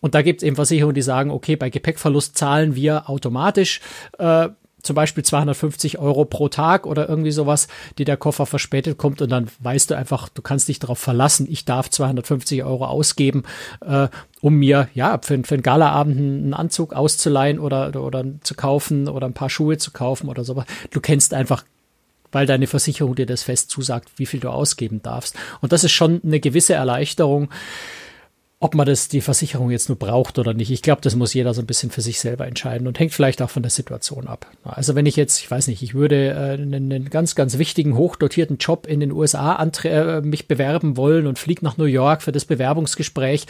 [0.00, 3.80] Und da gibt es eben Versicherungen, die sagen, okay, bei Gepäckverlust zahlen wir automatisch.
[4.18, 4.48] Äh,
[4.82, 7.68] zum Beispiel 250 Euro pro Tag oder irgendwie sowas,
[7.98, 11.46] die der Koffer verspätet kommt und dann weißt du einfach, du kannst dich darauf verlassen,
[11.48, 13.44] ich darf 250 Euro ausgeben,
[13.80, 14.08] äh,
[14.40, 19.08] um mir ja für, für einen Galaabend einen Anzug auszuleihen oder, oder, oder zu kaufen
[19.08, 20.66] oder ein paar Schuhe zu kaufen oder sowas.
[20.90, 21.64] Du kennst einfach
[22.34, 25.36] weil deine Versicherung dir das fest zusagt, wie viel du ausgeben darfst.
[25.60, 27.50] Und das ist schon eine gewisse Erleichterung
[28.62, 30.70] ob man das die Versicherung jetzt nur braucht oder nicht.
[30.70, 33.42] Ich glaube, das muss jeder so ein bisschen für sich selber entscheiden und hängt vielleicht
[33.42, 34.46] auch von der Situation ab.
[34.62, 38.58] Also wenn ich jetzt, ich weiß nicht, ich würde äh, einen, ganz, ganz wichtigen, hochdotierten
[38.58, 42.44] Job in den USA äh, mich bewerben wollen und fliege nach New York für das
[42.44, 43.46] Bewerbungsgespräch,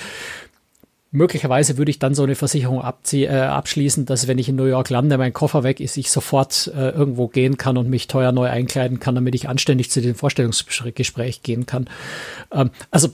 [1.14, 4.88] Möglicherweise würde ich dann so eine Versicherung äh, abschließen, dass wenn ich in New York
[4.88, 8.48] lande, mein Koffer weg ist, ich sofort äh, irgendwo gehen kann und mich teuer neu
[8.48, 11.90] einkleiden kann, damit ich anständig zu dem Vorstellungsgespräch gehen kann.
[12.51, 13.11] Ähm, also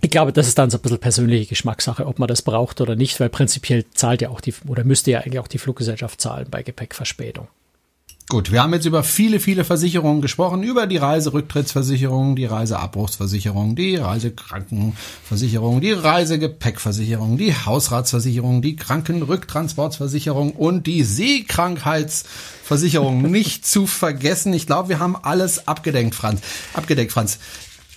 [0.00, 2.96] ich glaube, das ist dann so ein bisschen persönliche Geschmackssache, ob man das braucht oder
[2.96, 6.46] nicht, weil prinzipiell zahlt ja auch die, oder müsste ja eigentlich auch die Fluggesellschaft zahlen
[6.50, 7.48] bei Gepäckverspätung.
[8.30, 13.96] Gut, wir haben jetzt über viele, viele Versicherungen gesprochen, über die Reiserücktrittsversicherung, die Reiseabbruchsversicherung, die
[13.96, 24.52] Reisekrankenversicherung, die Reisegepäckversicherung, die Hausratsversicherung, die Krankenrücktransportsversicherung und die Seekrankheitsversicherung nicht zu vergessen.
[24.52, 26.40] Ich glaube, wir haben alles abgedeckt, Franz.
[26.72, 27.40] Abgedeckt, Franz.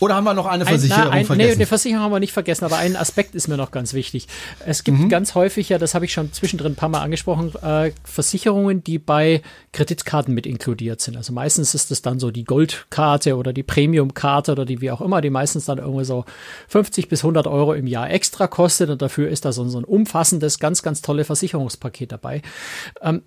[0.04, 1.48] Oder haben wir noch eine Versicherung ein, na, ein, vergessen?
[1.48, 4.28] Nee, eine Versicherung haben wir nicht vergessen, aber ein Aspekt ist mir noch ganz wichtig.
[4.66, 5.08] Es gibt mhm.
[5.08, 9.00] ganz häufig, ja, das habe ich schon zwischendrin ein paar Mal angesprochen, äh, Versicherungen, die
[9.00, 11.16] bei Kreditkarten mit inkludiert sind.
[11.16, 15.00] Also meistens ist es dann so die Goldkarte oder die Premiumkarte oder die wie auch
[15.00, 16.26] immer, die meistens dann irgendwie so
[16.68, 19.86] 50 bis 100 Euro im Jahr extra kostet und dafür ist da so, so ein
[19.86, 22.42] umfassendes, ganz, ganz tolle Versicherungspaket dabei.
[23.02, 23.22] Ähm,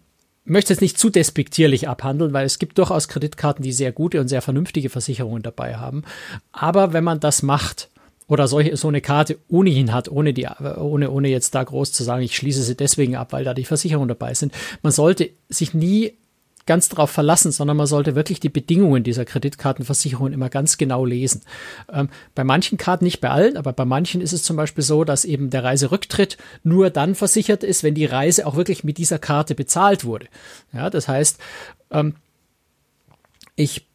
[0.46, 4.28] möchte es nicht zu despektierlich abhandeln, weil es gibt durchaus Kreditkarten, die sehr gute und
[4.28, 6.04] sehr vernünftige Versicherungen dabei haben.
[6.52, 7.90] Aber wenn man das macht,
[8.28, 12.02] oder solche, so eine Karte ohnehin hat, ohne die, ohne, ohne jetzt da groß zu
[12.02, 14.52] sagen, ich schließe sie deswegen ab, weil da die Versicherungen dabei sind.
[14.82, 16.14] Man sollte sich nie
[16.66, 21.42] ganz darauf verlassen, sondern man sollte wirklich die Bedingungen dieser Kreditkartenversicherung immer ganz genau lesen.
[21.90, 25.04] Ähm, bei manchen Karten, nicht bei allen, aber bei manchen ist es zum Beispiel so,
[25.04, 29.18] dass eben der Reiserücktritt nur dann versichert ist, wenn die Reise auch wirklich mit dieser
[29.18, 30.26] Karte bezahlt wurde.
[30.72, 31.38] Ja, das heißt,
[31.92, 32.14] ähm,
[33.54, 33.86] ich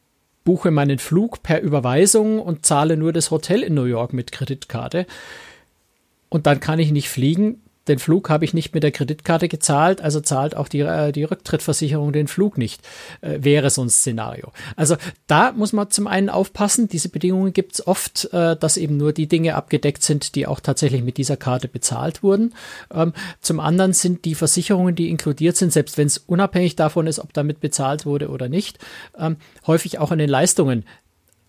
[0.43, 5.05] buche meinen Flug per Überweisung und zahle nur das Hotel in New York mit Kreditkarte.
[6.29, 10.01] Und dann kann ich nicht fliegen, den Flug habe ich nicht mit der Kreditkarte gezahlt,
[10.01, 12.81] also zahlt auch die, äh, die Rücktrittversicherung den Flug nicht,
[13.21, 14.51] äh, wäre so ein Szenario.
[14.75, 18.97] Also da muss man zum einen aufpassen, diese Bedingungen gibt es oft, äh, dass eben
[18.97, 22.53] nur die Dinge abgedeckt sind, die auch tatsächlich mit dieser Karte bezahlt wurden.
[22.93, 27.19] Ähm, zum anderen sind die Versicherungen, die inkludiert sind, selbst wenn es unabhängig davon ist,
[27.19, 28.77] ob damit bezahlt wurde oder nicht,
[29.17, 30.85] ähm, häufig auch an den Leistungen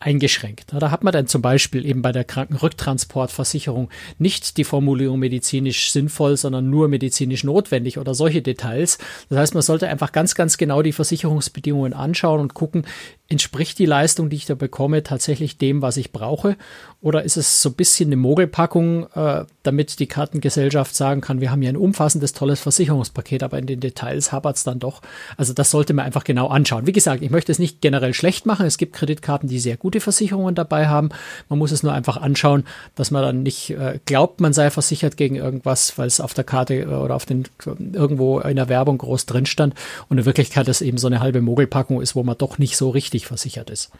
[0.02, 0.72] eingeschränkt.
[0.72, 3.88] Da hat man dann zum Beispiel eben bei der Krankenrücktransportversicherung
[4.18, 8.98] nicht die Formulierung medizinisch sinnvoll, sondern nur medizinisch notwendig oder solche Details.
[9.28, 12.84] Das heißt, man sollte einfach ganz, ganz genau die Versicherungsbedingungen anschauen und gucken,
[13.28, 16.56] entspricht die Leistung, die ich da bekomme, tatsächlich dem, was ich brauche?
[17.02, 21.50] Oder ist es so ein bisschen eine Mogelpackung, äh, damit die Kartengesellschaft sagen kann, wir
[21.50, 25.02] haben hier ein umfassendes, tolles Versicherungspaket, aber in den Details hapert es dann doch.
[25.36, 26.86] Also das sollte man einfach genau anschauen.
[26.86, 28.66] Wie gesagt, ich möchte es nicht generell schlecht machen.
[28.66, 31.08] Es gibt Kreditkarten, die sehr gute Versicherungen dabei haben.
[31.48, 35.16] Man muss es nur einfach anschauen, dass man dann nicht äh, glaubt, man sei versichert
[35.16, 38.98] gegen irgendwas, weil es auf der Karte äh, oder auf den irgendwo in der Werbung
[38.98, 39.74] groß drin stand
[40.08, 42.90] und in Wirklichkeit es eben so eine halbe Mogelpackung ist, wo man doch nicht so
[42.90, 43.90] richtig versichert ist.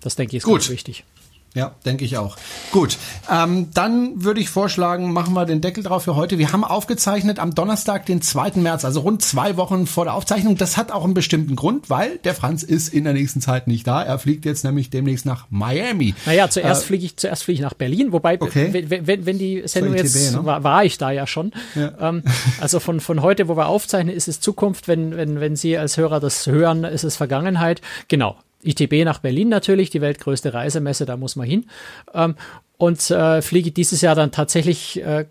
[0.00, 0.60] Das denke ich ist Gut.
[0.60, 1.04] ganz wichtig.
[1.56, 2.36] Ja, denke ich auch.
[2.70, 2.98] Gut,
[3.32, 6.36] ähm, dann würde ich vorschlagen, machen wir den Deckel drauf für heute.
[6.36, 8.52] Wir haben aufgezeichnet am Donnerstag, den 2.
[8.56, 10.58] März, also rund zwei Wochen vor der Aufzeichnung.
[10.58, 13.86] Das hat auch einen bestimmten Grund, weil der Franz ist in der nächsten Zeit nicht
[13.86, 14.02] da.
[14.02, 16.14] Er fliegt jetzt nämlich demnächst nach Miami.
[16.26, 18.68] Naja, zuerst äh, fliege ich, zuerst fliege ich nach Berlin, wobei, okay.
[18.72, 20.44] wenn, wenn, wenn die Sendung ITB, jetzt, ne?
[20.44, 21.52] war, war ich da ja schon.
[21.74, 21.94] Ja.
[21.98, 22.22] Ähm,
[22.60, 24.88] also von, von heute, wo wir aufzeichnen, ist es Zukunft.
[24.88, 27.80] Wenn, wenn, wenn Sie als Hörer das hören, ist es Vergangenheit.
[28.08, 28.36] Genau.
[28.66, 31.66] ITB nach Berlin natürlich, die weltgrößte Reisemesse, da muss man hin.
[32.14, 32.34] Ähm,
[32.78, 35.24] und äh, fliege dieses Jahr dann tatsächlich äh,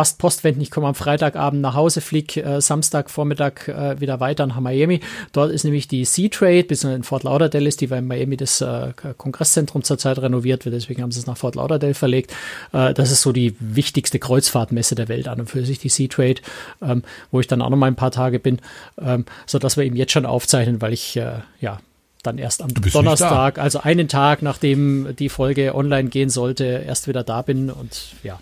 [0.00, 0.62] fast postwendend.
[0.62, 5.00] Ich komme am Freitagabend nach Hause, fliege äh, Samstagvormittag äh, wieder weiter nach Miami.
[5.32, 8.60] Dort ist nämlich die Sea-Trade, bis in Fort Lauderdale ist, die weil in Miami das
[8.60, 12.32] äh, Kongresszentrum zurzeit renoviert wird, deswegen haben sie es nach Fort Lauderdale verlegt.
[12.72, 16.36] Äh, das ist so die wichtigste Kreuzfahrtmesse der Welt an und für sich, die Sea-Trade,
[16.82, 18.60] ähm, wo ich dann auch noch mal ein paar Tage bin,
[19.00, 21.80] ähm, so dass wir eben jetzt schon aufzeichnen, weil ich äh, ja
[22.22, 27.24] dann erst am Donnerstag, also einen Tag nachdem die Folge online gehen sollte, erst wieder
[27.24, 28.38] da bin und ja.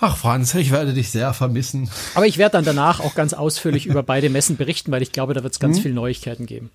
[0.00, 1.90] Ach Franz, ich werde dich sehr vermissen.
[2.14, 5.34] Aber ich werde dann danach auch ganz ausführlich über beide Messen berichten, weil ich glaube,
[5.34, 5.82] da wird es ganz hm.
[5.82, 6.70] viele Neuigkeiten geben.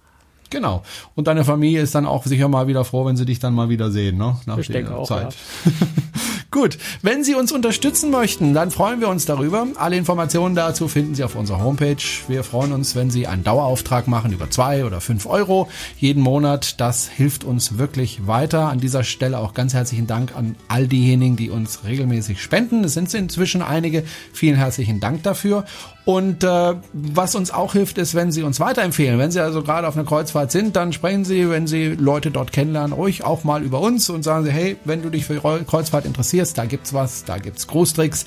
[0.54, 0.84] Genau.
[1.16, 3.70] Und deine Familie ist dann auch sicher mal wieder froh, wenn sie dich dann mal
[3.70, 4.38] wieder sehen, ne?
[4.46, 5.36] Nach ich denke auch, Zeit.
[5.66, 5.72] Ja.
[6.52, 9.66] Gut, wenn Sie uns unterstützen möchten, dann freuen wir uns darüber.
[9.74, 11.98] Alle Informationen dazu finden Sie auf unserer Homepage.
[12.28, 16.80] Wir freuen uns, wenn Sie einen Dauerauftrag machen über zwei oder fünf Euro jeden Monat.
[16.80, 18.70] Das hilft uns wirklich weiter.
[18.70, 22.84] An dieser Stelle auch ganz herzlichen Dank an all diejenigen, die uns regelmäßig spenden.
[22.84, 24.04] Es sind inzwischen einige.
[24.32, 25.66] Vielen herzlichen Dank dafür.
[26.06, 29.20] Und äh, was uns auch hilft, ist, wenn Sie uns weiterempfehlen.
[29.20, 32.52] Wenn Sie also gerade auf einer Kreuzfahrt sind, dann sprechen Sie, wenn Sie Leute dort
[32.52, 36.06] kennenlernen, ruhig auch mal über uns und sagen Sie, hey, wenn du dich für Kreuzfahrt
[36.06, 38.26] interessierst, da gibt's was, da gibt's Großtricks,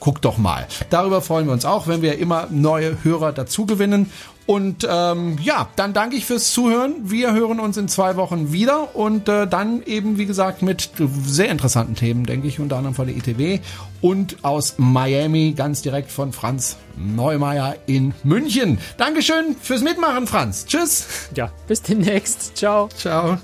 [0.00, 0.66] guck doch mal.
[0.90, 4.10] Darüber freuen wir uns auch, wenn wir immer neue Hörer dazu gewinnen.
[4.48, 6.94] Und ähm, ja, dann danke ich fürs Zuhören.
[7.02, 10.90] Wir hören uns in zwei Wochen wieder und äh, dann eben, wie gesagt, mit
[11.26, 13.60] sehr interessanten Themen, denke ich, unter anderem von der ITW
[14.00, 18.78] und aus Miami, ganz direkt von Franz Neumeier in München.
[18.96, 20.64] Dankeschön fürs Mitmachen, Franz.
[20.64, 21.28] Tschüss.
[21.34, 22.56] Ja, bis demnächst.
[22.56, 22.88] Ciao.
[22.88, 23.36] Ciao.